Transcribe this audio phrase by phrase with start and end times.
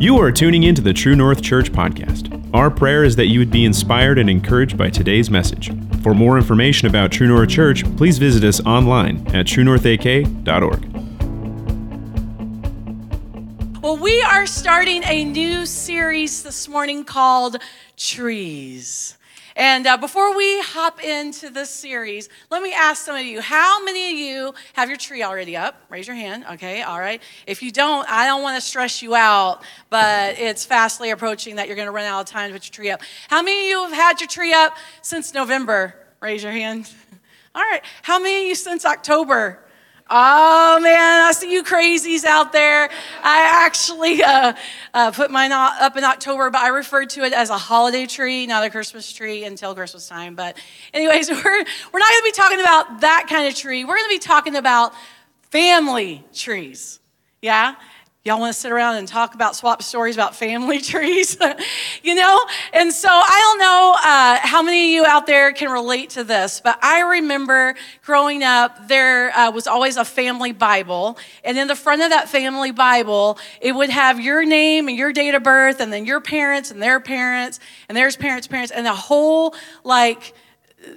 [0.00, 2.54] You are tuning into the True North Church podcast.
[2.54, 5.70] Our prayer is that you would be inspired and encouraged by today's message.
[6.02, 10.86] For more information about True North Church, please visit us online at truenorthak.org.
[13.82, 17.58] Well, we are starting a new series this morning called
[17.98, 19.18] Trees.
[19.56, 23.82] And uh, before we hop into this series, let me ask some of you how
[23.84, 25.82] many of you have your tree already up?
[25.88, 26.44] Raise your hand.
[26.52, 27.22] Okay, all right.
[27.46, 31.66] If you don't, I don't want to stress you out, but it's fastly approaching that
[31.66, 33.00] you're going to run out of time to put your tree up.
[33.28, 35.94] How many of you have had your tree up since November?
[36.20, 36.90] Raise your hand.
[37.54, 37.82] All right.
[38.02, 39.64] How many of you since October?
[40.12, 42.90] Oh man, I see you crazies out there.
[43.22, 44.54] I actually uh,
[44.92, 48.44] uh, put mine up in October, but I referred to it as a holiday tree,
[48.48, 50.34] not a Christmas tree until Christmas time.
[50.34, 50.56] But,
[50.92, 53.84] anyways, we're, we're not going to be talking about that kind of tree.
[53.84, 54.94] We're going to be talking about
[55.42, 56.98] family trees.
[57.40, 57.76] Yeah?
[58.22, 61.38] Y'all want to sit around and talk about swap stories about family trees?
[62.02, 62.38] you know?
[62.74, 66.24] And so I don't know uh, how many of you out there can relate to
[66.24, 71.16] this, but I remember growing up, there uh, was always a family Bible.
[71.44, 75.14] And in the front of that family Bible, it would have your name and your
[75.14, 78.86] date of birth, and then your parents and their parents, and their parents' parents, and
[78.86, 80.34] a whole, like,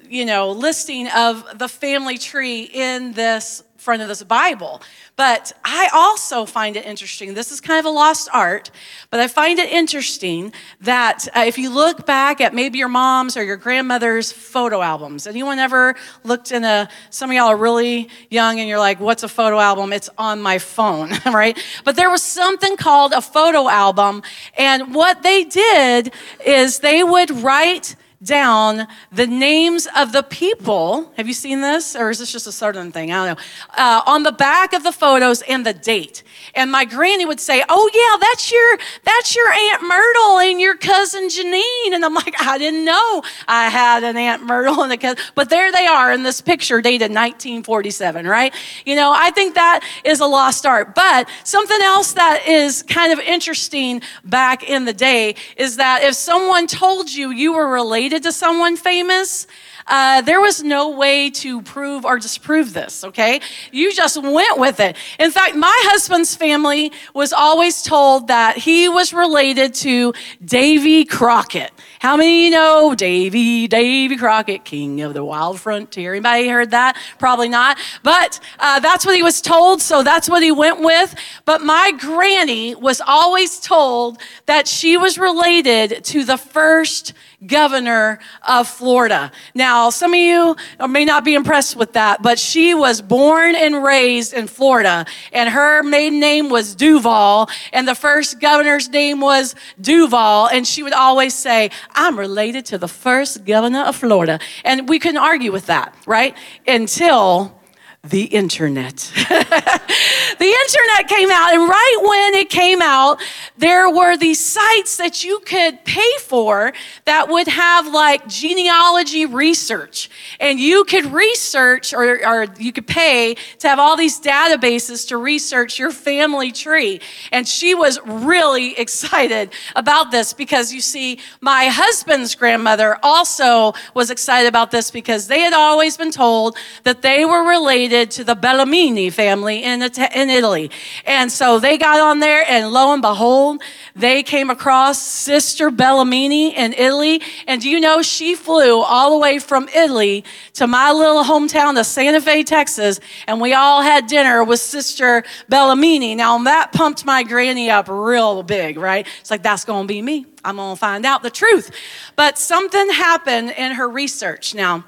[0.09, 4.81] you know, listing of the family tree in this front of this Bible.
[5.15, 7.33] But I also find it interesting.
[7.33, 8.71] This is kind of a lost art,
[9.11, 13.35] but I find it interesting that uh, if you look back at maybe your mom's
[13.35, 18.09] or your grandmother's photo albums, anyone ever looked in a, some of y'all are really
[18.29, 19.91] young and you're like, what's a photo album?
[19.91, 21.61] It's on my phone, right?
[21.83, 24.23] But there was something called a photo album,
[24.57, 26.13] and what they did
[26.45, 31.11] is they would write down the names of the people.
[31.17, 31.95] Have you seen this?
[31.95, 33.11] Or is this just a southern thing?
[33.11, 33.43] I don't know.
[33.77, 36.23] Uh, on the back of the photos and the date.
[36.55, 40.77] And my granny would say, Oh, yeah, that's your, that's your Aunt Myrtle and your
[40.77, 41.93] cousin Janine.
[41.93, 45.17] And I'm like, I didn't know I had an Aunt Myrtle and a cousin.
[45.35, 48.53] But there they are in this picture dated 1947, right?
[48.85, 50.95] You know, I think that is a lost art.
[50.95, 56.15] But something else that is kind of interesting back in the day is that if
[56.15, 59.47] someone told you you were related related to someone famous,
[59.87, 63.41] uh, there was no way to prove or disprove this, okay?
[63.71, 64.95] You just went with it.
[65.19, 70.13] In fact, my husband's family was always told that he was related to
[70.45, 71.71] Davy Crockett.
[72.03, 76.11] How many you know Davy, Davy Crockett, king of the wild frontier?
[76.11, 76.97] Anybody heard that?
[77.17, 77.77] Probably not.
[78.03, 81.15] But uh, that's what he was told, so that's what he went with.
[81.45, 87.13] But my granny was always told that she was related to the first
[87.47, 89.31] governor of Florida.
[89.53, 90.55] Now, some of you
[90.89, 95.49] may not be impressed with that, but she was born and raised in Florida, and
[95.49, 100.93] her maiden name was Duval, and the first governor's name was Duval, and she would
[100.93, 104.39] always say, I'm related to the first governor of Florida.
[104.63, 106.35] And we couldn't argue with that, right?
[106.67, 107.59] Until
[108.05, 108.95] the internet.
[109.15, 113.21] the internet came out, and right when it came out,
[113.57, 116.73] there were these sites that you could pay for
[117.05, 120.09] that would have like genealogy research.
[120.41, 125.15] And you could research, or, or you could pay to have all these databases to
[125.15, 126.99] research your family tree.
[127.31, 134.11] And she was really excited about this because you see, my husband's grandmother also was
[134.11, 138.23] excited about this because they had always been told that they were related related to
[138.23, 140.71] the Bellamini family in, in Italy.
[141.05, 143.61] And so they got on there, and lo and behold,
[143.95, 147.21] they came across Sister Bellamini in Italy.
[147.45, 151.79] And do you know she flew all the way from Italy to my little hometown
[151.79, 156.17] of Santa Fe, Texas, and we all had dinner with Sister Bellamini.
[156.17, 159.07] Now, that pumped my granny up real big, right?
[159.21, 160.25] It's like, that's to be me.
[160.43, 161.71] I'm to find out the truth.
[162.15, 164.55] But something happened in her research.
[164.55, 164.83] Now,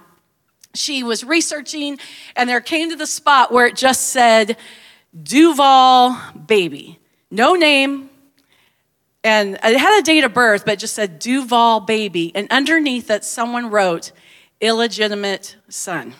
[0.77, 1.97] she was researching,
[2.35, 4.57] and there came to the spot where it just said
[5.21, 6.99] Duval baby.
[7.31, 8.09] No name,
[9.23, 12.31] and it had a date of birth, but it just said Duval baby.
[12.35, 14.11] And underneath it, someone wrote
[14.61, 16.13] illegitimate son.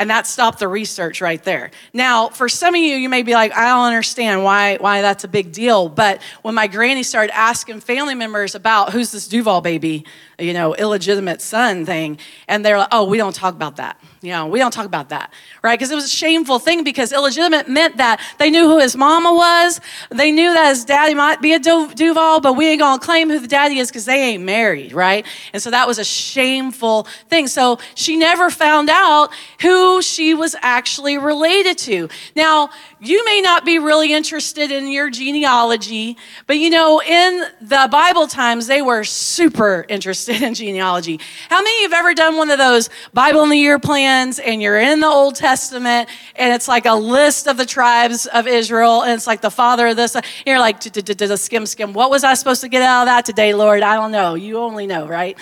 [0.00, 1.70] And that stopped the research right there.
[1.92, 5.24] Now, for some of you, you may be like, I don't understand why, why that's
[5.24, 5.90] a big deal.
[5.90, 10.06] But when my granny started asking family members about who's this Duval baby,
[10.38, 12.16] you know, illegitimate son thing,
[12.48, 14.00] and they're like, oh, we don't talk about that.
[14.22, 15.32] You know, we don't talk about that,
[15.62, 15.78] right?
[15.78, 19.34] Because it was a shameful thing because illegitimate meant that they knew who his mama
[19.34, 19.80] was.
[20.10, 23.38] They knew that his daddy might be a Duval, but we ain't gonna claim who
[23.38, 25.26] the daddy is because they ain't married, right?
[25.52, 27.48] And so that was a shameful thing.
[27.48, 29.30] So she never found out
[29.60, 32.08] who she was actually related to.
[32.36, 32.70] Now,
[33.00, 36.16] you may not be really interested in your genealogy,
[36.46, 41.18] but you know, in the Bible times, they were super interested in genealogy.
[41.48, 44.38] How many of you have ever done one of those Bible in the year plans
[44.38, 48.46] and you're in the Old Testament and it's like a list of the tribes of
[48.46, 50.16] Israel and it's like the father of this?
[50.46, 51.92] You're like, skim, skim.
[51.92, 53.82] What was I supposed to get out of that today, Lord?
[53.82, 54.34] I don't know.
[54.34, 55.36] You only know, right?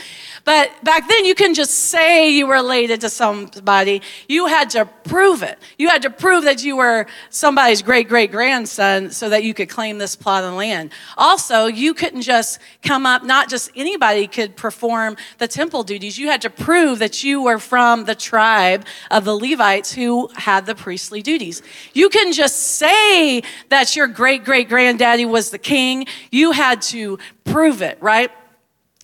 [0.49, 4.01] But back then, you couldn't just say you were related to somebody.
[4.29, 5.59] You had to prove it.
[5.77, 9.69] You had to prove that you were somebody's great great grandson so that you could
[9.69, 10.91] claim this plot of land.
[11.19, 16.19] Also, you couldn't just come up, not just anybody could perform the temple duties.
[16.19, 20.65] You had to prove that you were from the tribe of the Levites who had
[20.65, 21.61] the priestly duties.
[21.93, 26.07] You couldn't just say that your great great granddaddy was the king.
[26.33, 28.31] You had to prove it, right?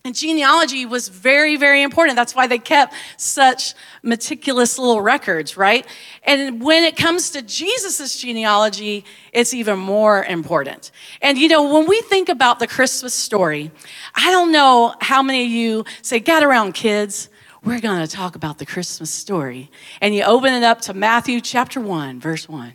[0.05, 2.15] And genealogy was very, very important.
[2.15, 3.73] That's why they kept such
[4.03, 5.83] meticulous little records, right?
[6.21, 9.03] And when it comes to Jesus' genealogy,
[9.33, 10.91] it's even more important.
[11.23, 13.71] And you know, when we think about the Christmas story,
[14.13, 17.29] I don't know how many of you say, get around, kids.
[17.63, 19.71] We're going to talk about the Christmas story.
[20.01, 22.73] And you open it up to Matthew chapter 1, verse 1.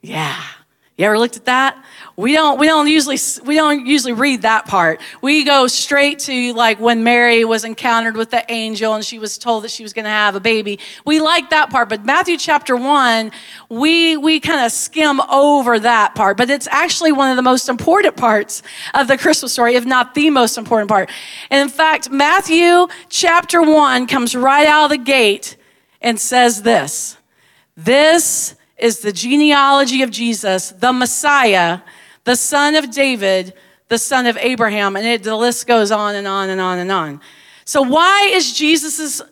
[0.00, 0.42] Yeah.
[0.96, 1.84] You ever looked at that?
[2.16, 5.02] We don't, we don't usually, we don't usually read that part.
[5.20, 9.36] We go straight to like when Mary was encountered with the angel and she was
[9.36, 10.78] told that she was going to have a baby.
[11.04, 13.30] We like that part, but Matthew chapter one,
[13.68, 17.68] we, we kind of skim over that part, but it's actually one of the most
[17.68, 18.62] important parts
[18.94, 21.10] of the Christmas story, if not the most important part.
[21.50, 25.58] And in fact, Matthew chapter one comes right out of the gate
[26.00, 27.18] and says this,
[27.76, 31.80] this is the genealogy of Jesus, the Messiah,
[32.24, 33.54] the son of David,
[33.88, 34.96] the son of Abraham.
[34.96, 37.20] And it, the list goes on and on and on and on.
[37.64, 39.22] So, why is Jesus'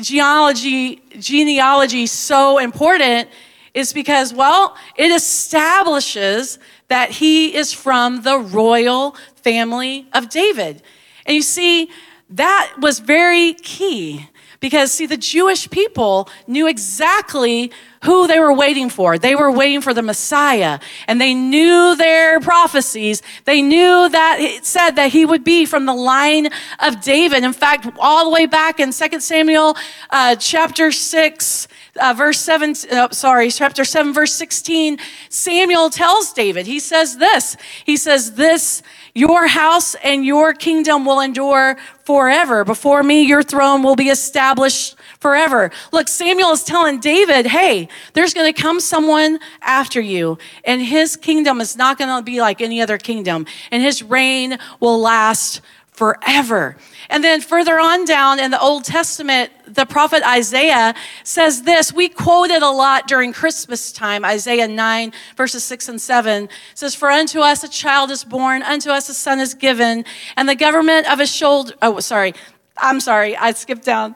[0.00, 3.28] genealogy, genealogy so important?
[3.74, 6.58] Is because, well, it establishes
[6.88, 10.82] that he is from the royal family of David.
[11.26, 11.90] And you see,
[12.30, 14.26] that was very key
[14.60, 17.70] because, see, the Jewish people knew exactly
[18.04, 19.18] who they were waiting for.
[19.18, 23.22] They were waiting for the Messiah, and they knew their prophecies.
[23.44, 26.48] They knew that it said that he would be from the line
[26.80, 27.44] of David.
[27.44, 29.76] In fact, all the way back in 2 Samuel
[30.10, 31.68] uh, chapter 6,
[32.00, 37.56] uh, verse 7, uh, sorry, chapter 7, verse 16, Samuel tells David, he says this,
[37.84, 38.82] he says, This,
[39.18, 42.64] your house and your kingdom will endure forever.
[42.64, 45.72] Before me, your throne will be established forever.
[45.92, 51.16] Look, Samuel is telling David, hey, there's going to come someone after you, and his
[51.16, 55.62] kingdom is not going to be like any other kingdom, and his reign will last
[55.98, 56.76] forever.
[57.10, 61.92] And then further on down in the Old Testament, the prophet Isaiah says this.
[61.92, 64.24] We quote it a lot during Christmas time.
[64.24, 68.90] Isaiah 9, verses 6 and 7 says, For unto us a child is born, unto
[68.90, 70.04] us a son is given,
[70.36, 72.32] and the government of his shoulder, oh, sorry,
[72.76, 74.14] I'm sorry, I skipped down.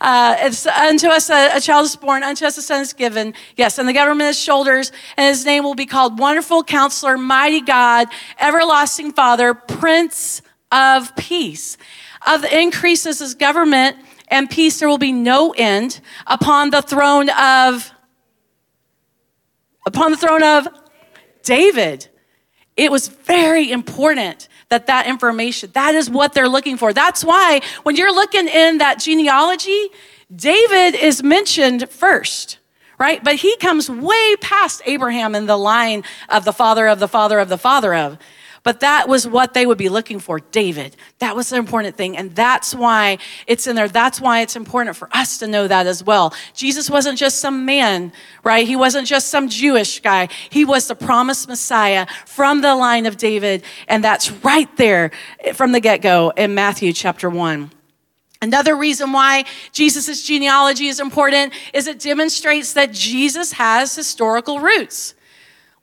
[0.00, 3.34] Uh, it's unto us a, a, child is born, unto us a son is given.
[3.56, 7.60] Yes, and the government is shoulders, and his name will be called Wonderful Counselor, Mighty
[7.60, 8.06] God,
[8.38, 10.42] Everlasting Father, Prince
[10.74, 11.78] of Peace.
[12.26, 13.96] Of the increases his government
[14.28, 17.92] and peace, there will be no end upon the throne of
[19.86, 20.66] upon the throne of
[21.42, 22.08] David.
[22.76, 26.92] It was very important that that information, that is what they're looking for.
[26.92, 29.88] That's why when you're looking in that genealogy,
[30.34, 32.58] David is mentioned first,
[32.98, 33.22] right?
[33.22, 37.38] But he comes way past Abraham in the line of the father of the father
[37.38, 38.18] of the father of.
[38.64, 40.96] But that was what they would be looking for David.
[41.18, 42.16] That was the important thing.
[42.16, 43.88] And that's why it's in there.
[43.88, 46.34] That's why it's important for us to know that as well.
[46.54, 48.10] Jesus wasn't just some man,
[48.42, 48.66] right?
[48.66, 50.28] He wasn't just some Jewish guy.
[50.48, 53.62] He was the promised Messiah from the line of David.
[53.86, 55.10] And that's right there
[55.52, 57.70] from the get go in Matthew chapter 1.
[58.40, 65.14] Another reason why Jesus' genealogy is important is it demonstrates that Jesus has historical roots.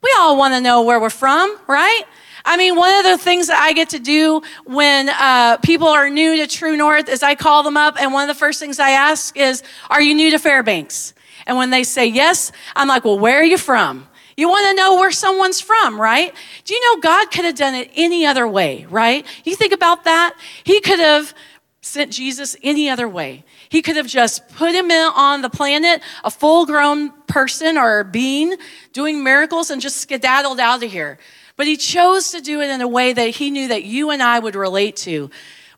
[0.02, 2.02] We all want to know where we're from, right?
[2.44, 6.10] I mean, one of the things that I get to do when uh, people are
[6.10, 8.80] new to True North is I call them up, and one of the first things
[8.80, 11.14] I ask is, Are you new to Fairbanks?
[11.46, 14.08] And when they say yes, I'm like, Well, where are you from?
[14.36, 16.34] You want to know where someone's from, right?
[16.64, 19.26] Do you know God could have done it any other way, right?
[19.44, 20.34] You think about that?
[20.64, 21.34] He could have
[21.82, 23.44] sent Jesus any other way.
[23.68, 28.04] He could have just put him in on the planet, a full grown person or
[28.04, 28.56] being,
[28.92, 31.18] doing miracles, and just skedaddled out of here.
[31.56, 34.22] But he chose to do it in a way that he knew that you and
[34.22, 35.30] I would relate to.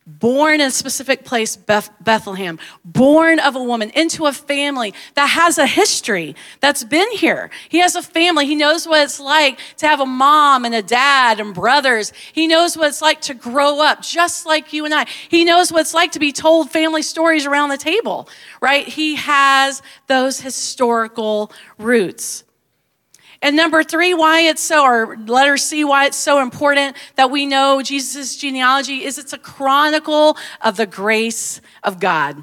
[0.06, 5.26] born in a specific place, Beth- Bethlehem, born of a woman into a family that
[5.30, 7.48] has a history that's been here.
[7.70, 8.44] He has a family.
[8.46, 12.12] He knows what it's like to have a mom and a dad and brothers.
[12.34, 15.06] He knows what it's like to grow up just like you and I.
[15.30, 18.28] He knows what it's like to be told family stories around the table,
[18.60, 18.86] right?
[18.86, 22.44] He has those historical roots.
[23.44, 27.44] And number three, why it's so, or letter C, why it's so important that we
[27.44, 32.42] know Jesus' genealogy is it's a chronicle of the grace of God.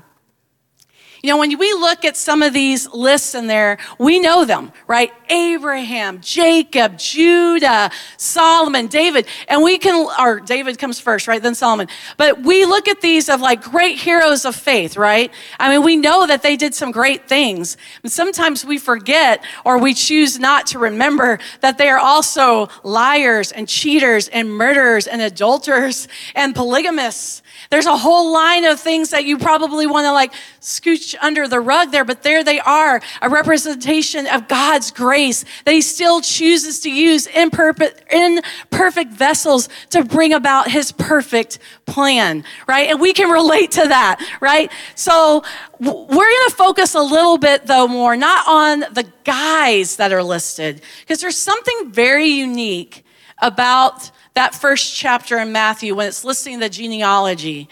[1.24, 4.72] You know, when we look at some of these lists in there, we know them,
[4.88, 5.12] right?
[5.30, 11.42] Abraham, Jacob, Judah, Solomon, David, and we can, or David comes first, right?
[11.42, 11.90] Then Solomon.
[12.18, 15.32] But we look at these of like great heroes of faith, right?
[15.60, 17.78] I mean, we know that they did some great things.
[18.01, 23.51] And sometimes we forget or we choose not to remember that they are also liars
[23.51, 27.41] and cheaters and murderers and adulterers and polygamists
[27.72, 31.60] there's a whole line of things that you probably want to like scooch under the
[31.60, 36.82] rug there, but there they are, a representation of God's grace that He still chooses
[36.82, 42.90] to use imperfect, imperfect vessels to bring about His perfect plan, right?
[42.90, 44.70] And we can relate to that, right?
[44.96, 45.42] So
[45.80, 50.24] we're going to focus a little bit though more, not on the guys that are
[50.24, 53.06] listed, because there's something very unique
[53.42, 57.68] about that first chapter in Matthew, when it's listing the genealogy,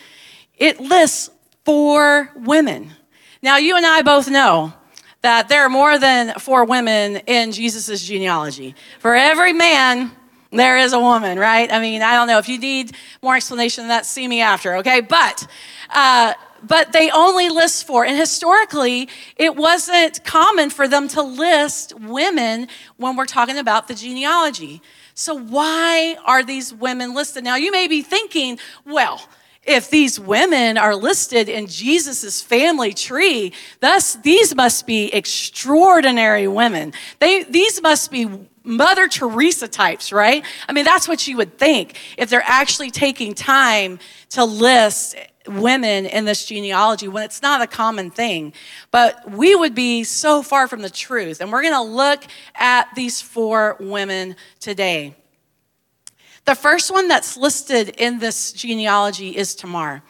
[0.58, 1.30] it lists
[1.66, 2.94] four women.
[3.42, 4.74] Now, you and I both know
[5.22, 8.76] that there are more than four women in Jesus' genealogy.
[9.00, 10.12] For every man,
[10.52, 11.72] there is a woman, right?
[11.72, 12.40] I mean, I don't know.
[12.40, 15.02] If you need more explanation than that, see me after, okay?
[15.02, 15.46] But,
[15.90, 18.06] uh, but they only list four.
[18.06, 23.94] And historically, it wasn't common for them to list women when we're talking about the
[23.94, 24.82] genealogy.
[25.20, 27.44] So, why are these women listed?
[27.44, 29.22] Now, you may be thinking, well,
[29.64, 36.94] if these women are listed in Jesus' family tree, thus these must be extraordinary women.
[37.20, 38.30] They, these must be
[38.64, 40.46] Mother Teresa types, right?
[40.70, 44.00] I mean, that's what you would think if they're actually taking time
[44.30, 45.18] to list
[45.50, 48.54] women in this genealogy when it's not a common thing.
[48.92, 51.42] But we would be so far from the truth.
[51.42, 52.24] And we're going to look
[52.56, 55.16] at these four women today.
[56.46, 60.02] The first one that's listed in this genealogy is Tamar.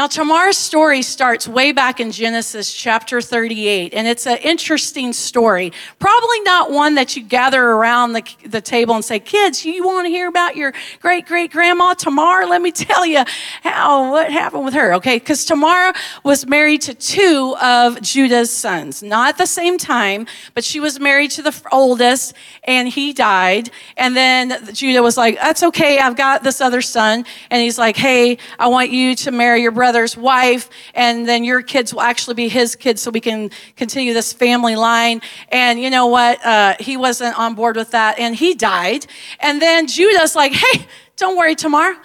[0.00, 5.74] Now, Tamar's story starts way back in Genesis chapter 38, and it's an interesting story.
[5.98, 10.06] Probably not one that you gather around the, the table and say, Kids, you want
[10.06, 12.46] to hear about your great great grandma Tamar?
[12.46, 13.24] Let me tell you
[13.62, 15.18] how what happened with her, okay?
[15.18, 15.92] Because Tamar
[16.24, 20.98] was married to two of Judah's sons, not at the same time, but she was
[20.98, 22.32] married to the oldest,
[22.64, 23.68] and he died.
[23.98, 27.26] And then Judah was like, That's okay, I've got this other son.
[27.50, 31.62] And he's like, Hey, I want you to marry your brother's wife, and then your
[31.62, 35.20] kids will actually be his kids so we can continue this family line.
[35.48, 36.38] And you know what?
[36.46, 39.04] Uh, he wasn't on board with that, and he died.
[39.40, 41.96] And then Judah's like, hey, don't worry, Tamar.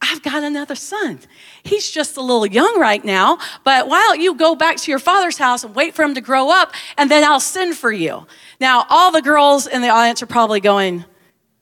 [0.00, 1.18] I've got another son.
[1.64, 5.00] He's just a little young right now, but why don't you go back to your
[5.00, 8.26] father's house and wait for him to grow up, and then I'll send for you.
[8.58, 11.04] Now, all the girls in the audience are probably going,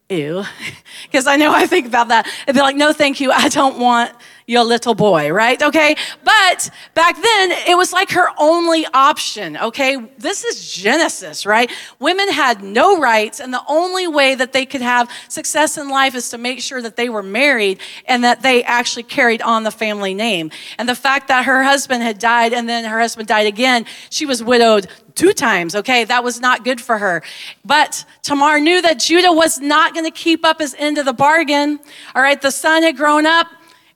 [0.09, 0.45] ew,
[1.03, 2.31] because I know I think about that.
[2.47, 3.33] And be like, no, thank you.
[3.33, 4.13] I don't want
[4.47, 5.61] your little boy, right?
[5.61, 5.97] Okay.
[6.23, 9.97] But back then, it was like her only option, okay?
[10.19, 11.71] This is Genesis, right?
[11.99, 16.15] Women had no rights, and the only way that they could have success in life
[16.15, 19.73] is to make sure that they were married and that they actually carried on the
[19.73, 20.53] family name.
[20.79, 24.27] And the fact that her husband had died and then her husband died again, she
[24.27, 24.87] was widowed
[25.17, 26.05] two times, okay?
[26.05, 27.23] That was not good for her.
[27.65, 31.13] But Tamar knew that Judah was not going to keep up his end of the
[31.13, 31.81] bargain.
[32.15, 33.49] All right, the son had grown up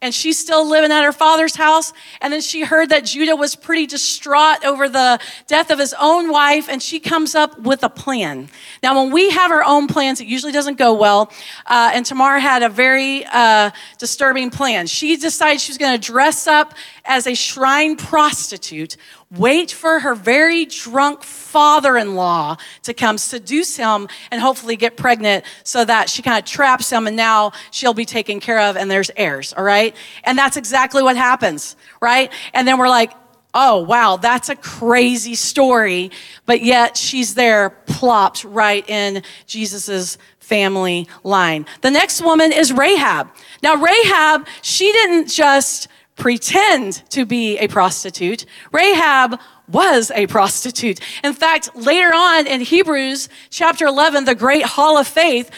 [0.03, 1.93] and she's still living at her father's house.
[2.21, 6.31] And then she heard that Judah was pretty distraught over the death of his own
[6.31, 8.49] wife, and she comes up with a plan.
[8.83, 11.31] Now, when we have our own plans, it usually doesn't go well.
[11.67, 14.87] Uh, and Tamar had a very uh, disturbing plan.
[14.87, 18.97] She decided she was going to dress up as a shrine prostitute,
[19.37, 24.97] wait for her very drunk father in law to come seduce him and hopefully get
[24.97, 28.77] pregnant so that she kind of traps him and now she'll be taken care of
[28.77, 29.95] and there's heirs, all right?
[30.25, 32.33] And that's exactly what happens, right?
[32.55, 33.13] And then we're like,
[33.55, 36.11] oh, wow, that's a crazy story.
[36.47, 41.67] But yet she's there, plopped right in Jesus's family line.
[41.83, 43.29] The next woman is Rahab.
[43.63, 45.89] Now, Rahab, she didn't just
[46.21, 48.45] pretend to be a prostitute.
[48.73, 51.01] Rahab was a prostitute.
[51.25, 55.51] In fact, later on in Hebrews chapter 11, the great hall of faith,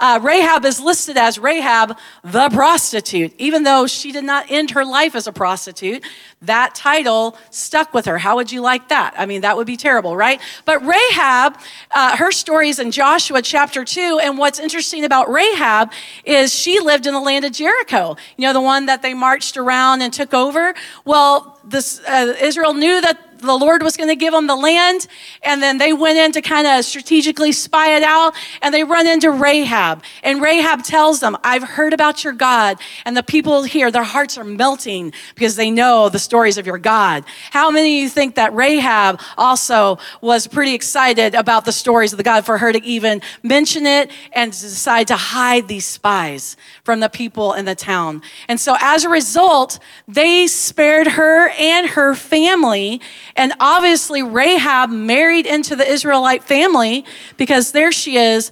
[0.00, 4.84] uh, Rahab is listed as Rahab the prostitute, even though she did not end her
[4.84, 6.04] life as a prostitute.
[6.42, 8.18] That title stuck with her.
[8.18, 9.14] How would you like that?
[9.16, 10.40] I mean, that would be terrible, right?
[10.64, 11.58] But Rahab,
[11.90, 14.20] uh, her story is in Joshua chapter 2.
[14.22, 15.92] And what's interesting about Rahab
[16.24, 18.16] is she lived in the land of Jericho.
[18.36, 20.74] You know, the one that they marched around and took over?
[21.04, 25.06] Well, this, uh, Israel knew that the Lord was going to give them the land.
[25.42, 28.34] And then they went in to kind of strategically spy it out.
[28.62, 30.02] And they run into Rahab.
[30.22, 32.78] And Rahab tells them, I've heard about your God.
[33.04, 36.78] And the people here, their hearts are melting because they know the stories of your
[36.78, 37.24] God.
[37.50, 42.16] How many of you think that Rahab also was pretty excited about the stories of
[42.16, 46.56] the God for her to even mention it and to decide to hide these spies
[46.84, 48.22] from the people in the town?
[48.48, 49.78] And so as a result,
[50.08, 53.00] they spared her and her family
[53.36, 57.04] and obviously, Rahab married into the Israelite family
[57.36, 58.50] because there she is,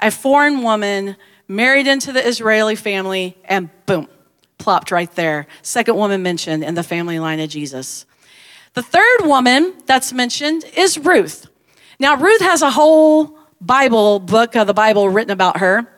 [0.00, 1.16] a foreign woman
[1.48, 4.08] married into the Israeli family, and boom,
[4.58, 5.46] plopped right there.
[5.62, 8.06] Second woman mentioned in the family line of Jesus.
[8.74, 11.46] The third woman that's mentioned is Ruth.
[11.98, 15.90] Now, Ruth has a whole Bible book of the Bible written about her.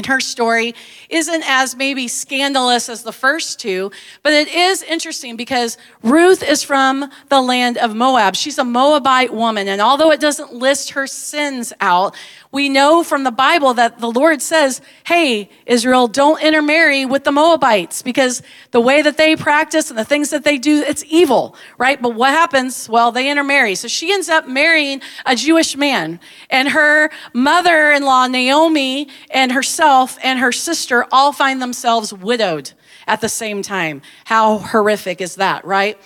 [0.00, 0.74] And her story
[1.10, 3.92] isn't as maybe scandalous as the first two,
[4.22, 8.34] but it is interesting because Ruth is from the land of Moab.
[8.34, 9.68] She's a Moabite woman.
[9.68, 12.16] And although it doesn't list her sins out,
[12.52, 17.30] we know from the Bible that the Lord says, hey, Israel, don't intermarry with the
[17.30, 18.42] Moabites because
[18.72, 22.02] the way that they practice and the things that they do, it's evil, right?
[22.02, 22.88] But what happens?
[22.88, 23.76] Well, they intermarry.
[23.76, 26.18] So she ends up marrying a Jewish man.
[26.50, 32.72] And her mother in law, Naomi, and herself and her sister all find themselves widowed
[33.06, 34.02] at the same time.
[34.24, 35.96] How horrific is that, right?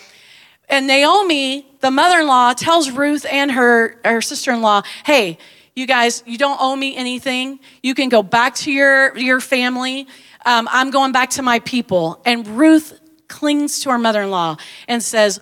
[0.69, 5.39] And Naomi, the mother in law, tells Ruth and her, her sister in law, hey,
[5.75, 7.59] you guys, you don't owe me anything.
[7.83, 10.07] You can go back to your, your family.
[10.47, 12.21] Um, I'm going back to my people.
[12.25, 15.41] And Ruth clings to her mother in law and says,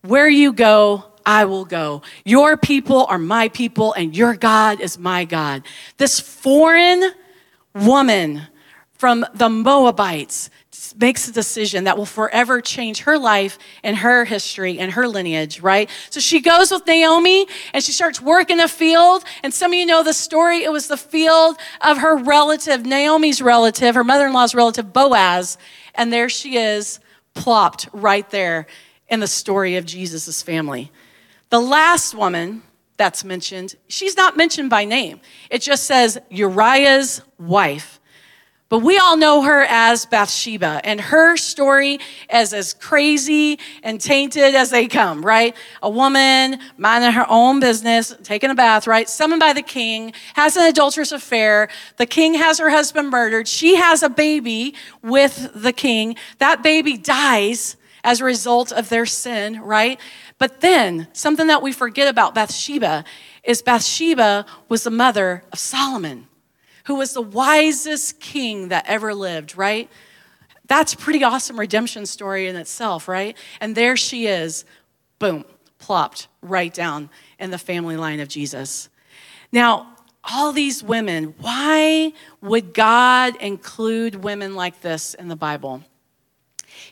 [0.00, 2.02] Where you go, I will go.
[2.24, 5.62] Your people are my people, and your God is my God.
[5.96, 7.12] This foreign
[7.74, 8.42] woman
[8.92, 10.50] from the Moabites
[10.96, 15.60] makes a decision that will forever change her life and her history and her lineage,
[15.60, 15.88] right?
[16.10, 19.24] So she goes with Naomi and she starts working a field.
[19.42, 20.64] And some of you know the story.
[20.64, 25.58] It was the field of her relative, Naomi's relative, her mother in law's relative, Boaz.
[25.94, 27.00] And there she is,
[27.34, 28.66] plopped right there
[29.08, 30.90] in the story of Jesus' family.
[31.50, 32.62] The last woman
[32.96, 35.20] that's mentioned, she's not mentioned by name.
[35.50, 38.00] It just says Uriah's wife.
[38.70, 41.98] But we all know her as Bathsheba, and her story
[42.32, 45.54] is as crazy and tainted as they come, right?
[45.82, 49.06] A woman minding her own business, taking a bath, right?
[49.06, 51.68] Summoned by the king, has an adulterous affair.
[51.98, 53.46] The king has her husband murdered.
[53.48, 56.16] She has a baby with the king.
[56.38, 60.00] That baby dies as a result of their sin, right?
[60.38, 63.04] But then, something that we forget about Bathsheba
[63.44, 66.28] is Bathsheba was the mother of Solomon
[66.84, 69.90] who was the wisest king that ever lived, right?
[70.66, 73.36] That's a pretty awesome redemption story in itself, right?
[73.60, 74.64] And there she is,
[75.18, 75.44] boom,
[75.78, 78.88] plopped right down in the family line of Jesus.
[79.52, 79.94] Now,
[80.32, 85.82] all these women, why would God include women like this in the Bible?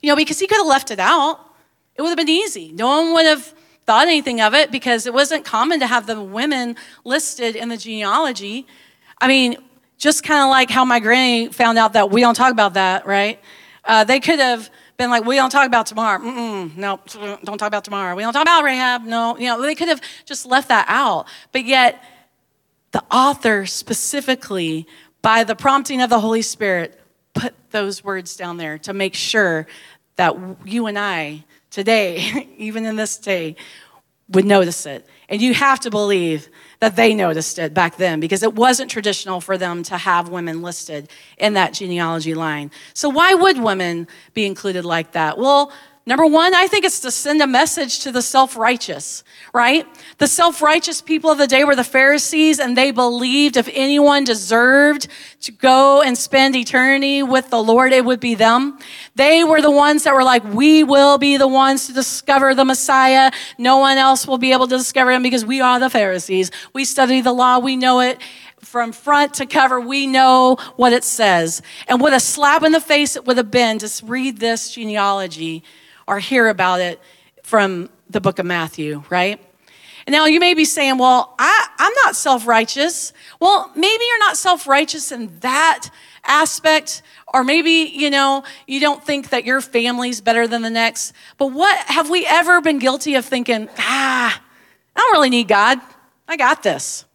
[0.03, 1.41] You know, because he could have left it out.
[1.97, 2.73] It would have been easy.
[2.73, 3.55] No one would have
[3.87, 7.77] thought anything of it because it wasn't common to have the women listed in the
[7.77, 8.67] genealogy.
[9.21, 9.57] I mean,
[10.03, 13.07] just kind of like how my granny found out that we don't talk about that,
[13.07, 13.39] right?
[13.85, 16.19] Uh, they could have been like, we don't talk about Tamar.
[16.19, 16.99] Mm-mm, no,
[17.45, 18.17] don't talk about Tamar.
[18.17, 19.05] We don't talk about Rahab.
[19.05, 21.29] No, you know, they could have just left that out.
[21.53, 22.03] But yet,
[22.91, 24.89] the author specifically,
[25.23, 27.01] by the prompting of the Holy Spirit,
[27.33, 29.69] put those words down there to make sure
[30.17, 33.55] that you and I today, even in this day,
[34.33, 35.07] would notice it.
[35.29, 36.49] And you have to believe
[36.81, 40.63] that they noticed it back then because it wasn't traditional for them to have women
[40.63, 42.71] listed in that genealogy line.
[42.93, 45.39] So, why would women be included like that?
[45.39, 45.73] Well,
[46.05, 49.23] Number one, I think it's to send a message to the self righteous,
[49.55, 49.87] right?
[50.19, 54.25] The self righteous people of the day were the Pharisees, and they believed if anyone
[54.25, 55.07] deserved
[55.43, 58.81] to go and spend eternity with the Lord, it would be them.
[59.15, 62.65] They were the ones that were like, we will be the ones to discover the
[62.65, 63.31] Messiah.
[63.57, 66.51] No one else will be able to discover him because we are the Pharisees.
[66.73, 68.21] We study the law, we know it
[68.59, 71.63] from front to cover, we know what it says.
[71.87, 75.63] And what a slap in the face it would have been to read this genealogy
[76.13, 77.01] or hear about it
[77.43, 79.41] from the book of Matthew, right?
[80.07, 83.15] Now, you may be saying, well, I, I'm not self righteous.
[83.41, 85.89] Well, maybe you're not self righteous in that
[86.25, 91.15] aspect, or maybe, you know, you don't think that your family's better than the next.
[91.39, 94.43] But what have we ever been guilty of thinking, ah,
[94.95, 95.81] I don't really need God.
[96.29, 97.07] I got this.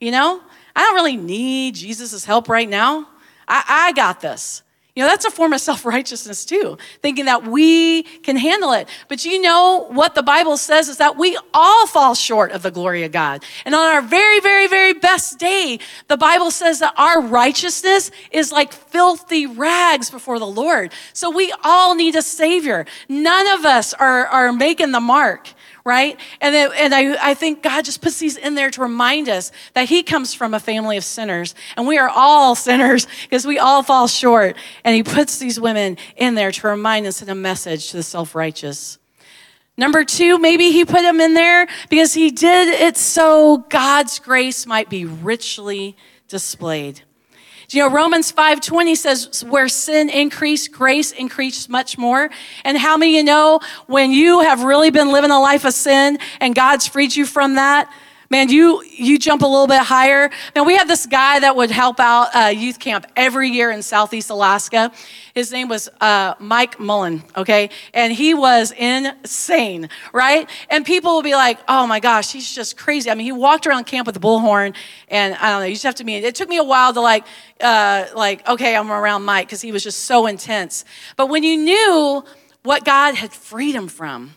[0.00, 0.42] You know,
[0.74, 3.06] I don't really need Jesus' help right now.
[3.46, 4.64] I, I got this.
[4.96, 8.88] You know, that's a form of self righteousness too, thinking that we can handle it.
[9.08, 12.70] But you know what the Bible says is that we all fall short of the
[12.70, 13.44] glory of God.
[13.64, 18.50] And on our very, very, very best day, the Bible says that our righteousness is
[18.50, 20.92] like filthy rags before the Lord.
[21.12, 22.84] So we all need a Savior.
[23.08, 25.48] None of us are, are making the mark
[25.84, 26.18] right?
[26.40, 29.52] And, then, and I, I think God just puts these in there to remind us
[29.74, 33.58] that He comes from a family of sinners, and we are all sinners because we
[33.58, 34.56] all fall short.
[34.84, 38.02] And He puts these women in there to remind us in a message to the
[38.02, 38.98] self righteous.
[39.76, 44.66] Number two, maybe He put them in there because He did it so God's grace
[44.66, 45.96] might be richly
[46.28, 47.02] displayed.
[47.72, 52.28] You know, Romans 5:20 says, where sin increased, grace increased much more.
[52.64, 56.18] And how many you know when you have really been living a life of sin
[56.40, 57.88] and God's freed you from that?
[58.30, 60.30] Man, you you jump a little bit higher.
[60.54, 63.82] Now we had this guy that would help out uh, youth camp every year in
[63.82, 64.92] Southeast Alaska.
[65.34, 70.48] His name was uh, Mike Mullen, okay, and he was insane, right?
[70.68, 73.66] And people would be like, "Oh my gosh, he's just crazy." I mean, he walked
[73.66, 74.74] around camp with a bullhorn,
[75.08, 75.66] and I don't know.
[75.66, 76.24] You just have to meet.
[76.24, 77.24] It took me a while to like,
[77.60, 80.84] uh, like, okay, I'm around Mike because he was just so intense.
[81.16, 82.24] But when you knew
[82.62, 84.34] what God had freed him from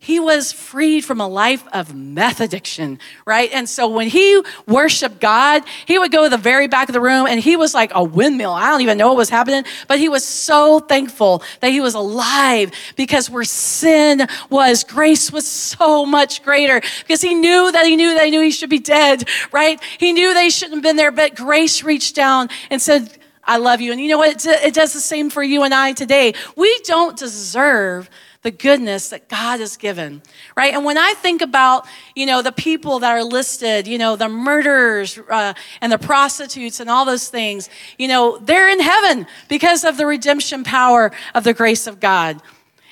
[0.00, 3.50] he was freed from a life of meth addiction, right?
[3.52, 7.00] And so when he worshiped God, he would go to the very back of the
[7.00, 8.52] room and he was like a windmill.
[8.52, 11.94] I don't even know what was happening, but he was so thankful that he was
[11.94, 17.96] alive because where sin was, grace was so much greater because he knew that he
[17.96, 19.82] knew that he knew he should be dead, right?
[19.98, 23.80] He knew they shouldn't have been there, but grace reached down and said, I love
[23.80, 23.90] you.
[23.90, 24.46] And you know what?
[24.46, 26.34] It does the same for you and I today.
[26.54, 28.08] We don't deserve
[28.42, 30.22] the goodness that God has given,
[30.56, 30.72] right?
[30.72, 34.28] And when I think about, you know, the people that are listed, you know, the
[34.28, 39.84] murderers uh, and the prostitutes and all those things, you know, they're in heaven because
[39.84, 42.40] of the redemption power of the grace of God.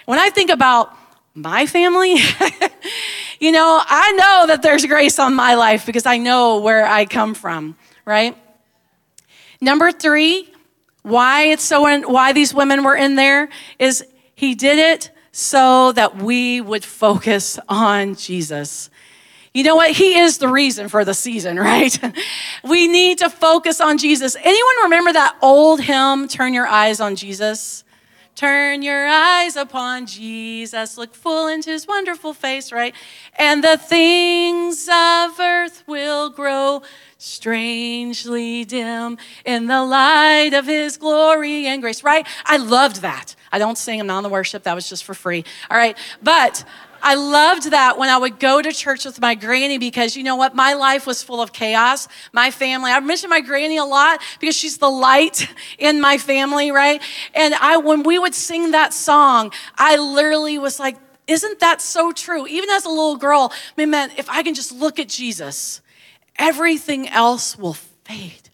[0.07, 0.97] When I think about
[1.35, 2.17] my family,
[3.41, 7.05] you know, I know that there's grace on my life because I know where I
[7.05, 8.37] come from, right?
[9.61, 10.53] Number three,
[11.03, 14.05] why it's so why these women were in there is
[14.35, 18.88] he did it so that we would focus on Jesus.
[19.53, 19.90] You know what?
[19.90, 21.99] He is the reason for the season, right?
[22.64, 24.35] we need to focus on Jesus.
[24.42, 27.85] Anyone remember that old hymn, Turn Your Eyes on Jesus?
[28.35, 32.94] Turn your eyes upon Jesus, look full into his wonderful face, right?
[33.38, 36.83] And the things of earth will grow
[37.27, 42.27] strangely dim in the light of his glory and grace, right?
[42.45, 43.35] I loved that.
[43.51, 45.45] I don't sing, I'm not on the worship, that was just for free.
[45.71, 46.65] All right, but
[47.03, 50.37] I loved that when I would go to church with my granny because you know
[50.37, 50.55] what?
[50.55, 52.09] My life was full of chaos.
[52.33, 55.47] My family, I mention my granny a lot because she's the light
[55.79, 57.03] in my family, right?
[57.35, 62.12] And I, when we would sing that song, I literally was like, isn't that so
[62.12, 62.47] true?
[62.47, 65.81] Even as a little girl, I mean, man, if I can just look at Jesus,
[66.38, 68.51] everything else will fade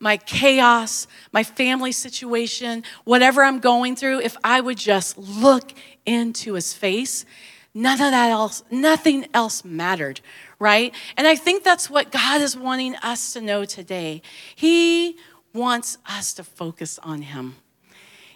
[0.00, 5.74] my chaos, my family situation, whatever I'm going through, if I would just look
[6.06, 7.26] into his face,
[7.74, 10.22] none of that else, nothing else mattered,
[10.58, 10.94] right?
[11.18, 14.22] And I think that's what God is wanting us to know today.
[14.54, 15.18] He
[15.52, 17.56] wants us to focus on him.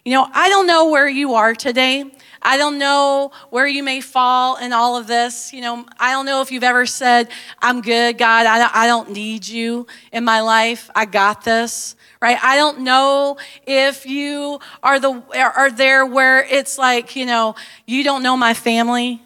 [0.04, 2.04] You know, I don't know where you are today.
[2.44, 5.52] I don't know where you may fall in all of this.
[5.52, 7.28] You know, I don't know if you've ever said,
[7.61, 8.46] I'm good, God.
[8.46, 10.90] I don't need you in my life.
[10.94, 12.37] I got this, right?
[12.42, 17.54] I don't know if you are, the, are there where it's like, you know,
[17.87, 19.22] you don't know my family.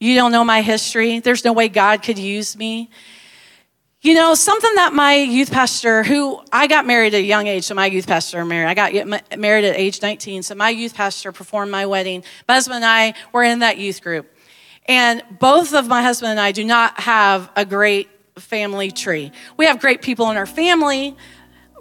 [0.00, 1.20] You don't know my history.
[1.20, 2.90] There's no way God could use me.
[4.04, 7.64] You know, something that my youth pastor, who I got married at a young age,
[7.64, 8.68] so my youth pastor married.
[8.68, 12.22] I got married at age 19, so my youth pastor performed my wedding.
[12.46, 14.30] My husband and I were in that youth group.
[14.84, 19.32] And both of my husband and I do not have a great family tree.
[19.56, 21.16] We have great people in our family,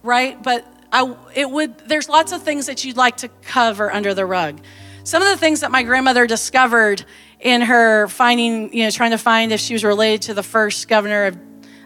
[0.01, 0.41] right?
[0.41, 4.25] But I, it would, there's lots of things that you'd like to cover under the
[4.25, 4.61] rug.
[5.03, 7.03] Some of the things that my grandmother discovered
[7.41, 10.87] in her finding, you know, trying to find if she was related to the first
[10.87, 11.37] governor of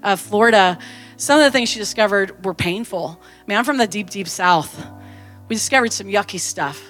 [0.07, 0.79] uh, Florida,
[1.17, 3.19] some of the things she discovered were painful.
[3.21, 4.87] I mean, I'm from the deep, deep South.
[5.49, 6.81] We discovered some yucky stuff.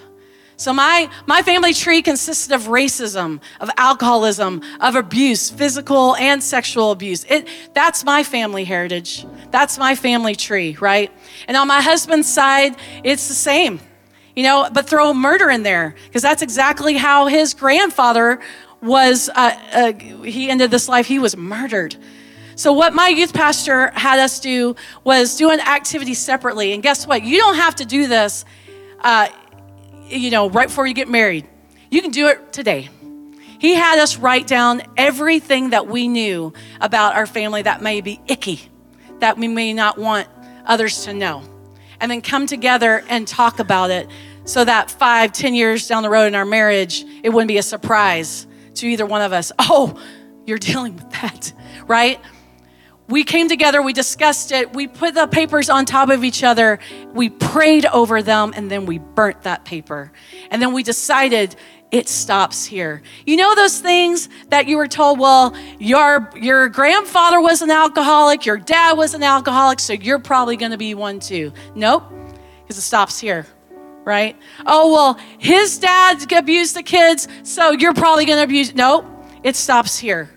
[0.55, 6.91] So my my family tree consisted of racism, of alcoholism, of abuse, physical and sexual
[6.91, 7.25] abuse.
[7.25, 9.25] It that's my family heritage.
[9.51, 11.11] That's my family tree, right?
[11.47, 13.79] And on my husband's side, it's the same.
[14.35, 18.39] You know, but throw murder in there because that's exactly how his grandfather
[18.81, 21.95] was uh, uh, he ended this life he was murdered
[22.57, 26.73] so, what my youth pastor had us do was do an activity separately.
[26.73, 27.21] And guess what?
[27.21, 28.45] You don't have to do this,
[29.01, 29.27] uh,
[30.07, 31.47] you know, right before you get married.
[31.91, 32.89] You can do it today.
[33.59, 38.19] He had us write down everything that we knew about our family that may be
[38.25, 38.59] icky,
[39.19, 40.27] that we may not want
[40.65, 41.43] others to know,
[42.01, 44.09] and then come together and talk about it
[44.45, 47.63] so that five, ten years down the road in our marriage, it wouldn't be a
[47.63, 49.51] surprise to either one of us.
[49.59, 50.01] Oh,
[50.47, 51.53] you're dealing with that,
[51.87, 52.19] right?
[53.07, 56.79] We came together, we discussed it, we put the papers on top of each other,
[57.13, 60.11] we prayed over them, and then we burnt that paper.
[60.51, 61.55] And then we decided
[61.89, 63.01] it stops here.
[63.25, 68.45] You know those things that you were told, well, your your grandfather was an alcoholic,
[68.45, 71.53] your dad was an alcoholic, so you're probably going to be one too.
[71.75, 72.03] Nope.
[72.61, 73.45] Because it stops here.
[74.03, 74.37] Right?
[74.65, 78.73] Oh, well, his dad abused the kids, so you're probably going to abuse.
[78.73, 79.05] Nope.
[79.43, 80.29] It stops here.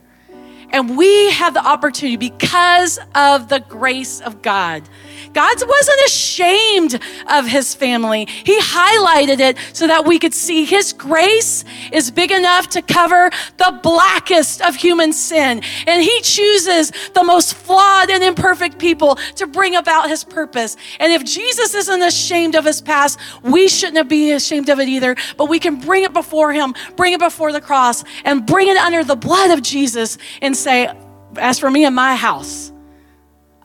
[0.73, 4.83] And we have the opportunity because of the grace of God.
[5.33, 8.27] God wasn't ashamed of his family.
[8.27, 13.31] He highlighted it so that we could see his grace is big enough to cover
[13.57, 15.63] the blackest of human sin.
[15.87, 20.77] And he chooses the most flawed and imperfect people to bring about his purpose.
[20.99, 25.17] And if Jesus isn't ashamed of his past, we shouldn't be ashamed of it either.
[25.37, 28.77] But we can bring it before him, bring it before the cross, and bring it
[28.77, 30.93] under the blood of Jesus and say,
[31.37, 32.73] As for me and my house,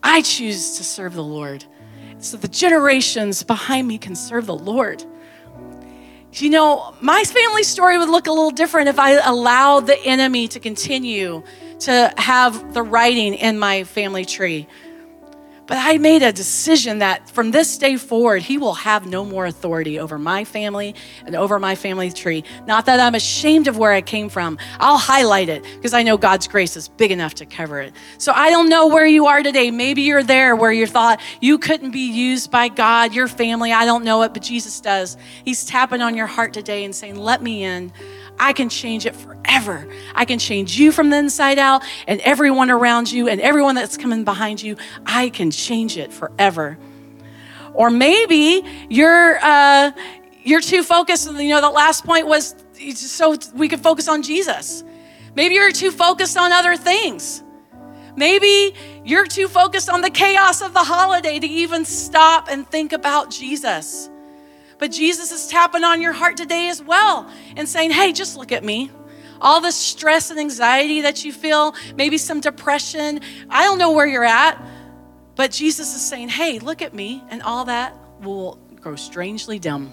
[0.05, 1.65] I choose to serve the Lord.
[2.19, 5.03] So the generations behind me can serve the Lord.
[6.31, 10.47] You know, my family story would look a little different if I allowed the enemy
[10.49, 11.41] to continue
[11.79, 14.67] to have the writing in my family tree.
[15.67, 19.47] But I made a decision that from this day forward, he will have no more
[19.47, 20.93] authority over my family
[21.25, 22.43] and over my family tree.
[22.67, 24.59] Not that I'm ashamed of where I came from.
[24.79, 27.93] I'll highlight it because I know God's grace is big enough to cover it.
[28.19, 29.71] So I don't know where you are today.
[29.71, 33.71] Maybe you're there where you thought you couldn't be used by God, your family.
[33.71, 35.17] I don't know it, but Jesus does.
[35.43, 37.91] He's tapping on your heart today and saying, Let me in.
[38.39, 39.87] I can change it forever.
[40.13, 43.97] I can change you from the inside out and everyone around you and everyone that's
[43.97, 44.77] coming behind you.
[45.05, 46.77] I can change it forever.
[47.73, 49.91] Or maybe you're uh,
[50.43, 51.31] you're too focused.
[51.31, 52.55] You know, the last point was
[52.95, 54.83] so we could focus on Jesus.
[55.35, 57.43] Maybe you're too focused on other things.
[58.15, 62.93] Maybe you're too focused on the chaos of the holiday to even stop and think
[62.93, 64.09] about Jesus.
[64.77, 68.51] But Jesus is tapping on your heart today as well and saying, hey, just look
[68.51, 68.91] at me.
[69.41, 74.07] All the stress and anxiety that you feel, maybe some depression, I don't know where
[74.07, 74.61] you're at,
[75.35, 79.91] but Jesus is saying, hey, look at me, and all that will grow strangely dim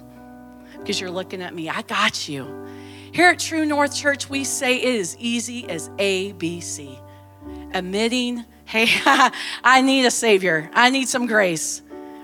[0.79, 1.69] because you're looking at me.
[1.69, 2.67] I got you.
[3.13, 6.99] Here at True North Church, we say it is easy as ABC.
[7.75, 8.87] Admitting, hey,
[9.65, 11.83] I need a Savior, I need some grace,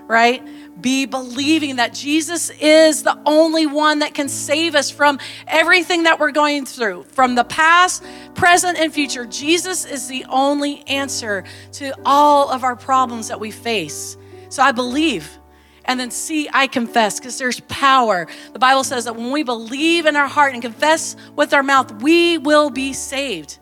[0.09, 0.43] right?
[0.81, 6.19] be believing that Jesus is the only one that can save us from everything that
[6.19, 9.27] we're going through, from the past, present, and future.
[9.27, 14.17] Jesus is the only answer to all of our problems that we face.
[14.49, 15.39] So I believe.
[15.85, 18.29] And then see, I confess, because there's power.
[18.53, 22.03] The Bible says that when we believe in our heart and confess with our mouth,
[22.03, 23.59] we will be saved.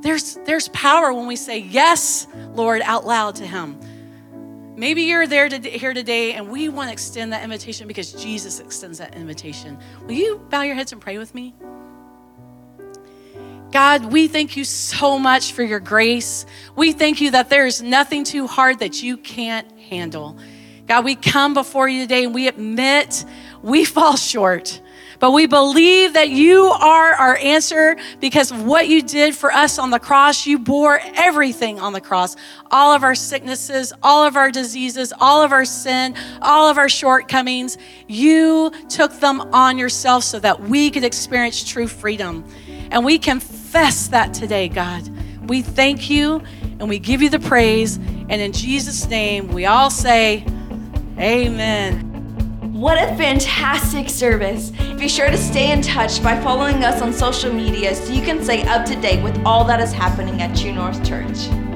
[0.00, 3.78] There's, there's power when we say, Yes, Lord, out loud to Him.
[4.76, 8.58] Maybe you're there to, here today and we want to extend that invitation because Jesus
[8.58, 9.78] extends that invitation.
[10.06, 11.54] Will you bow your heads and pray with me?
[13.70, 16.46] God, we thank you so much for your grace.
[16.76, 20.38] We thank you that there is nothing too hard that you can't handle.
[20.86, 23.24] God, we come before you today and we admit
[23.62, 24.80] we fall short.
[25.22, 29.78] But we believe that you are our answer because of what you did for us
[29.78, 30.48] on the cross.
[30.48, 32.34] You bore everything on the cross
[32.72, 36.88] all of our sicknesses, all of our diseases, all of our sin, all of our
[36.88, 37.78] shortcomings.
[38.08, 42.44] You took them on yourself so that we could experience true freedom.
[42.90, 45.08] And we confess that today, God.
[45.48, 46.42] We thank you
[46.80, 47.94] and we give you the praise.
[48.28, 50.44] And in Jesus' name, we all say,
[51.16, 52.11] Amen.
[52.82, 54.70] What a fantastic service!
[54.98, 58.42] Be sure to stay in touch by following us on social media so you can
[58.42, 61.71] stay up to date with all that is happening at True North Church.